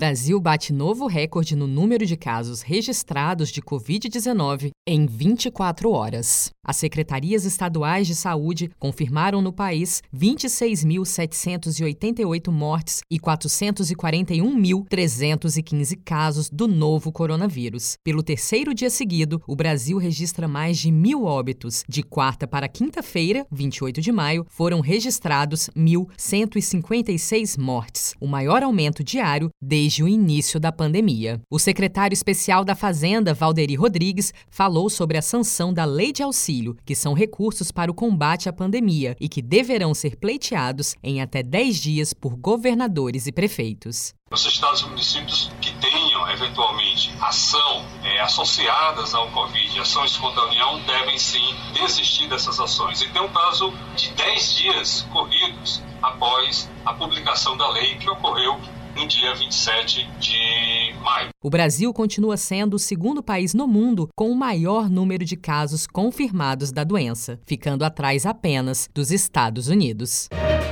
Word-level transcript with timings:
Brasil 0.00 0.40
bate 0.40 0.72
novo 0.72 1.06
recorde 1.06 1.54
no 1.54 1.66
número 1.66 2.06
de 2.06 2.16
casos 2.16 2.62
registrados 2.62 3.50
de 3.50 3.60
Covid-19 3.60 4.70
em 4.88 5.04
24 5.04 5.90
horas. 5.90 6.50
As 6.64 6.78
secretarias 6.78 7.44
estaduais 7.44 8.06
de 8.06 8.14
saúde 8.14 8.70
confirmaram 8.78 9.42
no 9.42 9.52
país 9.52 10.02
26.788 10.16 12.50
mortes 12.50 13.02
e 13.10 13.18
441.315 13.18 15.98
casos 16.02 16.48
do 16.48 16.66
novo 16.66 17.12
coronavírus. 17.12 17.98
Pelo 18.02 18.22
terceiro 18.22 18.72
dia 18.72 18.88
seguido, 18.88 19.42
o 19.46 19.54
Brasil 19.54 19.98
registra 19.98 20.48
mais 20.48 20.78
de 20.78 20.90
mil 20.90 21.24
óbitos. 21.24 21.84
De 21.86 22.02
quarta 22.02 22.46
para 22.46 22.68
quinta-feira, 22.68 23.46
28 23.52 24.00
de 24.00 24.10
maio, 24.10 24.46
foram 24.48 24.80
registrados 24.80 25.68
1.156 25.76 27.58
mortes, 27.58 28.14
o 28.18 28.26
maior 28.26 28.62
aumento 28.62 29.04
diário 29.04 29.50
desde 29.60 29.89
o 29.98 30.08
início 30.08 30.60
da 30.60 30.70
pandemia. 30.72 31.40
O 31.50 31.58
secretário 31.58 32.14
especial 32.14 32.64
da 32.64 32.74
Fazenda, 32.74 33.34
Valderi 33.34 33.74
Rodrigues, 33.74 34.32
falou 34.48 34.88
sobre 34.88 35.18
a 35.18 35.22
sanção 35.22 35.72
da 35.72 35.84
Lei 35.84 36.12
de 36.12 36.22
Auxílio 36.22 36.40
auxílio, 36.40 36.76
que 36.84 36.94
são 36.94 37.12
recursos 37.12 37.70
para 37.70 37.90
o 37.90 37.94
combate 37.94 38.48
à 38.48 38.52
pandemia 38.52 39.16
e 39.20 39.28
que 39.28 39.42
deverão 39.42 39.94
ser 39.94 40.16
pleiteados 40.16 40.94
em 41.02 41.20
até 41.20 41.42
10 41.42 41.76
dias 41.76 42.14
por 42.14 42.36
governadores 42.36 43.26
e 43.26 43.32
prefeitos. 43.32 44.14
Os 44.32 44.46
estados 44.46 44.82
e 44.82 44.86
municípios 44.86 45.50
que 45.60 45.72
tenham, 45.80 46.30
eventualmente, 46.30 47.12
ação 47.20 47.84
é, 48.04 48.20
associadas 48.20 49.12
ao 49.12 49.28
Covid, 49.32 49.80
ações 49.80 50.16
contra 50.16 50.42
a 50.42 50.46
União, 50.46 50.80
devem 50.84 51.18
sim 51.18 51.54
desistir 51.74 52.28
dessas 52.28 52.60
ações. 52.60 53.02
E 53.02 53.08
tem 53.08 53.20
um 53.20 53.32
prazo 53.32 53.72
de 53.96 54.10
10 54.10 54.54
dias 54.54 55.02
corridos 55.12 55.82
após 56.00 56.70
a 56.86 56.94
publicação 56.94 57.56
da 57.56 57.68
lei 57.70 57.96
que 57.96 58.08
ocorreu 58.08 58.60
no 58.94 59.06
dia 59.06 59.34
27 59.34 60.08
de 60.18 60.94
maio. 61.02 61.28
O 61.42 61.50
Brasil 61.50 61.92
continua 61.92 62.36
sendo 62.36 62.74
o 62.74 62.78
segundo 62.78 63.22
país 63.22 63.54
no 63.54 63.66
mundo 63.66 64.08
com 64.14 64.30
o 64.30 64.36
maior 64.36 64.88
número 64.88 65.24
de 65.24 65.36
casos 65.36 65.86
confirmados 65.86 66.70
da 66.72 66.84
doença, 66.84 67.38
ficando 67.46 67.84
atrás 67.84 68.26
apenas 68.26 68.88
dos 68.94 69.10
Estados 69.10 69.68
Unidos. 69.68 70.28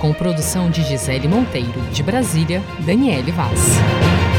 Com 0.00 0.12
produção 0.12 0.70
de 0.70 0.82
Gisele 0.82 1.28
Monteiro, 1.28 1.80
de 1.92 2.02
Brasília, 2.02 2.62
Daniele 2.86 3.32
Vaz. 3.32 4.29